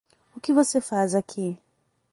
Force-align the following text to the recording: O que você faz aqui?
O 0.35 0.39
que 0.39 0.51
você 0.51 0.81
faz 0.81 1.13
aqui? 1.13 1.59